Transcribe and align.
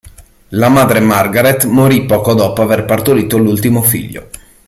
La 0.49 0.67
madre 0.67 0.99
Margaret 0.99 1.65
morì 1.65 2.07
poco 2.07 2.33
dopo 2.33 2.63
aver 2.63 2.85
partorito 2.85 3.37
l'ultimo 3.37 3.83
figlio. 3.83 4.29